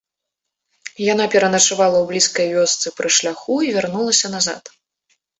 [1.13, 4.63] Яна пераначавала ў блізкай вёсцы пры шляху і вярнулася назад.